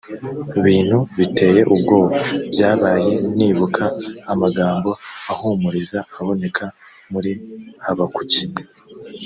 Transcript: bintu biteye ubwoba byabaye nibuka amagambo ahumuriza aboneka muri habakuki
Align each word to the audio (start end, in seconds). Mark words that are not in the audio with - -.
bintu 0.65 0.97
biteye 1.17 1.61
ubwoba 1.73 2.15
byabaye 2.51 3.13
nibuka 3.37 3.83
amagambo 4.31 4.89
ahumuriza 5.31 5.99
aboneka 6.19 6.65
muri 7.11 7.31
habakuki 7.85 8.43